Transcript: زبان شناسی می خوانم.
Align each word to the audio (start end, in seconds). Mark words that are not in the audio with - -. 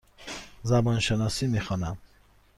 زبان 0.63 0.99
شناسی 0.99 1.47
می 1.47 1.59
خوانم. 1.59 1.97